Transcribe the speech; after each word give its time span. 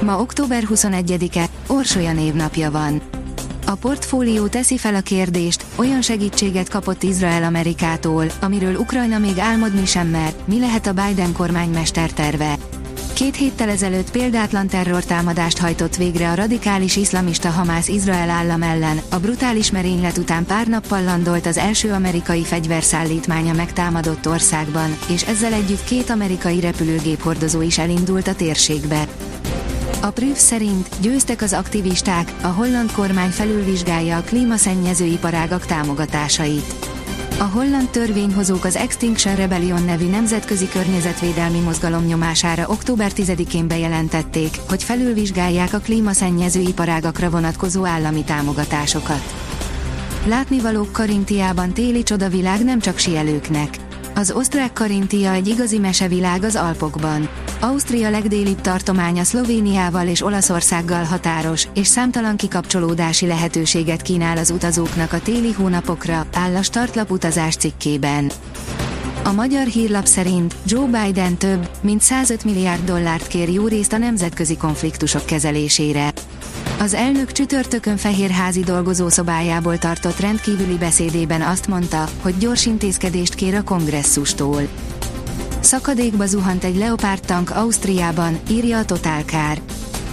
Ma 0.00 0.20
október 0.20 0.62
21-e, 0.70 1.44
Orsolya 1.66 2.12
névnapja 2.12 2.70
van. 2.70 3.02
A 3.66 3.74
portfólió 3.74 4.46
teszi 4.46 4.78
fel 4.78 4.94
a 4.94 5.00
kérdést, 5.00 5.64
olyan 5.76 6.02
segítséget 6.02 6.68
kapott 6.68 7.02
Izrael 7.02 7.44
Amerikától, 7.44 8.24
amiről 8.40 8.74
Ukrajna 8.74 9.18
még 9.18 9.38
álmodni 9.38 9.86
sem 9.86 10.08
mer, 10.08 10.34
mi 10.44 10.58
lehet 10.58 10.86
a 10.86 10.92
Biden 10.92 11.32
kormány 11.32 11.70
mesterterve. 11.70 12.56
Két 13.12 13.36
héttel 13.36 13.68
ezelőtt 13.68 14.10
példátlan 14.10 14.66
terrortámadást 14.66 15.58
hajtott 15.58 15.96
végre 15.96 16.30
a 16.30 16.34
radikális 16.34 16.96
iszlamista 16.96 17.50
Hamász 17.50 17.88
Izrael 17.88 18.30
állam 18.30 18.62
ellen, 18.62 19.00
a 19.10 19.16
brutális 19.16 19.70
merénylet 19.70 20.18
után 20.18 20.44
pár 20.46 20.66
nappal 20.66 21.02
landolt 21.02 21.46
az 21.46 21.56
első 21.56 21.92
amerikai 21.92 22.44
fegyverszállítmánya 22.44 23.52
megtámadott 23.52 24.28
országban, 24.28 24.96
és 25.08 25.22
ezzel 25.22 25.52
együtt 25.52 25.84
két 25.84 26.10
amerikai 26.10 26.60
repülőgép 26.60 27.22
hordozó 27.22 27.60
is 27.60 27.78
elindult 27.78 28.28
a 28.28 28.34
térségbe. 28.34 29.06
A 30.06 30.10
Prüf 30.10 30.38
szerint 30.38 30.88
győztek 31.00 31.42
az 31.42 31.52
aktivisták, 31.52 32.32
a 32.42 32.46
holland 32.46 32.92
kormány 32.92 33.30
felülvizsgálja 33.30 34.16
a 34.16 34.20
klímaszennyező 34.22 35.04
iparágak 35.04 35.66
támogatásait. 35.66 36.74
A 37.38 37.42
holland 37.42 37.88
törvényhozók 37.88 38.64
az 38.64 38.76
Extinction 38.76 39.36
Rebellion 39.36 39.84
nevű 39.84 40.08
nemzetközi 40.08 40.68
környezetvédelmi 40.68 41.58
mozgalom 41.58 42.04
nyomására 42.04 42.68
október 42.68 43.10
10-én 43.14 43.68
bejelentették, 43.68 44.56
hogy 44.68 44.82
felülvizsgálják 44.82 45.72
a 45.72 45.78
klímaszennyező 45.78 46.60
iparágakra 46.60 47.30
vonatkozó 47.30 47.84
állami 47.84 48.24
támogatásokat. 48.24 49.34
Látnivalók 50.26 50.92
Karintiában 50.92 51.72
téli 51.72 52.02
csodavilág 52.02 52.64
nem 52.64 52.80
csak 52.80 52.98
sielőknek. 52.98 53.85
Az 54.18 54.30
osztrák 54.30 54.72
Karintia 54.72 55.32
egy 55.32 55.48
igazi 55.48 55.78
mesevilág 55.78 56.42
az 56.42 56.56
Alpokban. 56.56 57.28
Ausztria 57.60 58.10
legdélibb 58.10 58.60
tartománya 58.60 59.24
Szlovéniával 59.24 60.06
és 60.06 60.22
Olaszországgal 60.22 61.04
határos, 61.04 61.68
és 61.74 61.86
számtalan 61.86 62.36
kikapcsolódási 62.36 63.26
lehetőséget 63.26 64.02
kínál 64.02 64.36
az 64.36 64.50
utazóknak 64.50 65.12
a 65.12 65.20
téli 65.20 65.52
hónapokra, 65.52 66.26
áll 66.34 66.54
a 66.56 66.62
startlap 66.62 67.10
utazás 67.10 67.56
cikkében. 67.56 68.30
A 69.24 69.32
magyar 69.32 69.66
hírlap 69.66 70.06
szerint 70.06 70.54
Joe 70.66 70.86
Biden 70.86 71.36
több, 71.36 71.68
mint 71.80 72.00
105 72.00 72.44
milliárd 72.44 72.84
dollárt 72.84 73.26
kér 73.26 73.48
jó 73.48 73.66
részt 73.66 73.92
a 73.92 73.98
nemzetközi 73.98 74.56
konfliktusok 74.56 75.26
kezelésére. 75.26 76.12
Az 76.78 76.94
elnök 76.94 77.32
csütörtökön 77.32 77.96
fehérházi 77.96 78.60
dolgozószobájából 78.60 79.78
tartott 79.78 80.20
rendkívüli 80.20 80.76
beszédében 80.76 81.42
azt 81.42 81.66
mondta, 81.66 82.08
hogy 82.22 82.38
gyors 82.38 82.66
intézkedést 82.66 83.34
kér 83.34 83.54
a 83.54 83.62
kongresszustól. 83.62 84.60
Szakadékba 85.60 86.26
zuhant 86.26 86.64
egy 86.64 86.76
Leopard 86.76 87.20
tank 87.20 87.50
Ausztriában, 87.50 88.38
írja 88.50 88.78
a 88.78 88.84
Total 88.84 89.22
Car. 89.22 89.60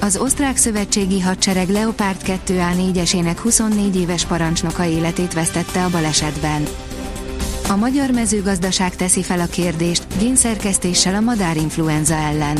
Az 0.00 0.16
osztrák 0.16 0.56
szövetségi 0.56 1.20
hadsereg 1.20 1.68
Leopard 1.68 2.20
2A4-esének 2.26 3.36
24 3.42 3.96
éves 3.96 4.24
parancsnoka 4.24 4.84
életét 4.84 5.32
vesztette 5.32 5.84
a 5.84 5.90
balesetben. 5.90 6.62
A 7.68 7.76
magyar 7.76 8.10
mezőgazdaság 8.10 8.96
teszi 8.96 9.22
fel 9.22 9.40
a 9.40 9.46
kérdést, 9.46 10.06
génszerkesztéssel 10.18 11.14
a 11.14 11.20
madárinfluenza 11.20 12.14
ellen. 12.14 12.56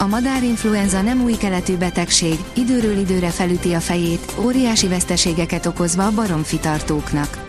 A 0.00 0.06
madárinfluenza 0.06 1.02
nem 1.02 1.22
új 1.22 1.36
keletű 1.36 1.76
betegség, 1.76 2.38
időről 2.54 2.98
időre 2.98 3.28
felüti 3.28 3.72
a 3.72 3.80
fejét, 3.80 4.34
óriási 4.38 4.88
veszteségeket 4.88 5.66
okozva 5.66 6.06
a 6.06 6.14
baromfitartóknak. 6.14 7.44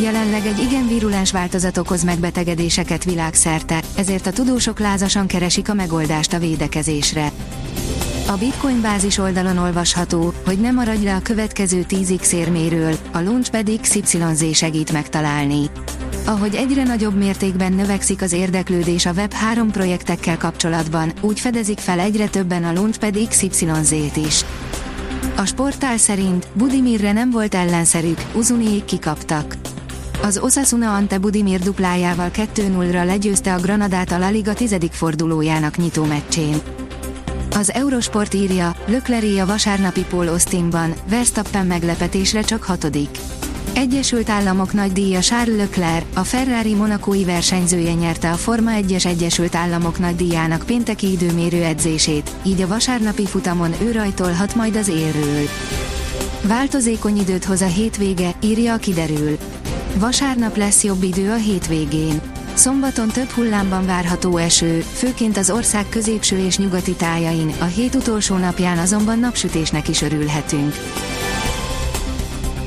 Jelenleg 0.00 0.46
egy 0.46 0.58
igen 0.58 0.88
virulens 0.88 1.32
változat 1.32 1.76
okoz 1.76 2.04
megbetegedéseket 2.04 3.04
világszerte, 3.04 3.82
ezért 3.96 4.26
a 4.26 4.32
tudósok 4.32 4.78
lázasan 4.78 5.26
keresik 5.26 5.68
a 5.68 5.74
megoldást 5.74 6.32
a 6.32 6.38
védekezésre. 6.38 7.32
A 8.28 8.36
Bitcoin 8.36 8.80
bázis 8.80 9.18
oldalon 9.18 9.58
olvasható, 9.58 10.32
hogy 10.44 10.60
nem 10.60 10.74
maradj 10.74 11.04
le 11.04 11.14
a 11.14 11.22
következő 11.22 11.84
10x 11.88 12.32
érméről, 12.32 12.96
a 13.12 13.20
Launchpad 13.20 13.80
XYZ 13.80 14.44
segít 14.52 14.92
megtalálni. 14.92 15.70
Ahogy 16.24 16.54
egyre 16.54 16.82
nagyobb 16.82 17.14
mértékben 17.14 17.72
növekszik 17.72 18.22
az 18.22 18.32
érdeklődés 18.32 19.06
a 19.06 19.12
Web3 19.12 19.68
projektekkel 19.72 20.36
kapcsolatban, 20.38 21.12
úgy 21.20 21.40
fedezik 21.40 21.78
fel 21.78 21.98
egyre 21.98 22.28
többen 22.28 22.64
a 22.64 22.72
Launchpad 22.72 23.28
XYZ-t 23.28 24.16
is. 24.16 24.44
A 25.36 25.44
sportál 25.44 25.96
szerint 25.96 26.46
Budimirre 26.54 27.12
nem 27.12 27.30
volt 27.30 27.54
ellenszerük, 27.54 28.18
Uzuniék 28.34 28.84
kikaptak. 28.84 29.56
Az 30.22 30.38
Osasuna 30.38 30.94
Ante 30.94 31.18
Budimir 31.18 31.60
duplájával 31.60 32.30
2-0-ra 32.34 33.06
legyőzte 33.06 33.54
a 33.54 33.60
Granadát 33.60 34.12
a 34.12 34.18
La 34.18 34.30
Liga 34.30 34.54
tizedik 34.54 34.92
fordulójának 34.92 35.76
nyitó 35.76 36.04
meccsén. 36.04 36.60
Az 37.56 37.72
Eurosport 37.72 38.34
írja, 38.34 38.76
Lökleri 38.86 39.38
a 39.38 39.46
vasárnapi 39.46 40.04
Paul 40.04 40.28
Austinban, 40.28 40.94
Verstappen 41.08 41.66
meglepetésre 41.66 42.40
csak 42.40 42.62
hatodik. 42.62 43.18
Egyesült 43.74 44.30
Államok 44.30 44.72
nagy 44.72 44.92
díja 44.92 45.20
Charles 45.20 45.56
Leclerc, 45.56 46.04
a 46.14 46.24
Ferrari 46.24 46.74
monakói 46.74 47.24
versenyzője 47.24 47.92
nyerte 47.92 48.30
a 48.30 48.34
Forma 48.34 48.70
1-es 48.74 49.06
Egyesült 49.06 49.54
Államok 49.54 49.98
nagy 49.98 50.16
díjának 50.16 50.62
pénteki 50.66 51.10
időmérő 51.10 51.62
edzését, 51.62 52.30
így 52.42 52.60
a 52.60 52.66
vasárnapi 52.66 53.26
futamon 53.26 53.74
ő 53.82 53.92
rajtolhat 53.92 54.54
majd 54.54 54.76
az 54.76 54.88
élről. 54.88 55.48
Változékony 56.42 57.18
időt 57.18 57.44
hoz 57.44 57.60
a 57.60 57.66
hétvége, 57.66 58.34
írja 58.42 58.72
a 58.72 58.76
kiderül. 58.76 59.38
Vasárnap 59.98 60.56
lesz 60.56 60.84
jobb 60.84 61.02
idő 61.02 61.30
a 61.30 61.36
hétvégén. 61.36 62.20
Szombaton 62.54 63.08
több 63.08 63.28
hullámban 63.28 63.86
várható 63.86 64.36
eső, 64.36 64.80
főként 64.80 65.36
az 65.36 65.50
ország 65.50 65.88
középső 65.88 66.38
és 66.38 66.58
nyugati 66.58 66.92
tájain, 66.92 67.52
a 67.60 67.64
hét 67.64 67.94
utolsó 67.94 68.36
napján 68.36 68.78
azonban 68.78 69.18
napsütésnek 69.18 69.88
is 69.88 70.02
örülhetünk. 70.02 70.74